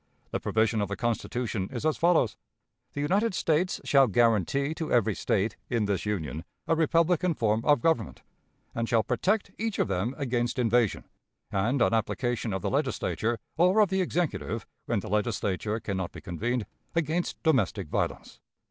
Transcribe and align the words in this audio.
The 0.31 0.39
provision 0.39 0.81
of 0.81 0.89
the 0.89 0.95
Constitution 0.95 1.69
is 1.71 1.85
as 1.85 1.95
follows: 1.95 2.35
"The 2.93 3.01
United 3.01 3.35
States 3.35 3.79
shall 3.83 4.07
guarantee 4.07 4.73
to 4.73 4.91
every 4.91 5.13
State 5.13 5.57
in 5.69 5.85
this 5.85 6.07
Union 6.07 6.43
a 6.67 6.75
republican 6.75 7.35
form 7.35 7.61
of 7.63 7.81
government, 7.81 8.23
and 8.73 8.89
shall 8.89 9.03
protect 9.03 9.51
each 9.59 9.77
of 9.77 9.89
them 9.89 10.15
against 10.17 10.57
invasion; 10.57 11.03
and, 11.51 11.83
on 11.83 11.93
application 11.93 12.51
of 12.51 12.63
the 12.63 12.71
Legislature, 12.71 13.37
or 13.57 13.79
of 13.79 13.89
the 13.89 14.01
Executive 14.01 14.65
(when 14.87 15.01
the 15.01 15.07
Legislature 15.07 15.79
can 15.79 15.97
not 15.97 16.13
be 16.13 16.19
convened), 16.21 16.65
against 16.95 17.37
domestic 17.43 17.87
violence." 17.87 18.39